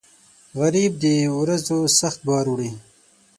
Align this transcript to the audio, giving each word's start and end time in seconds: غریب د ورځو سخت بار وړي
غریب 0.59 0.91
د 1.03 1.05
ورځو 1.39 1.77
سخت 1.99 2.19
بار 2.27 2.45
وړي 2.49 2.71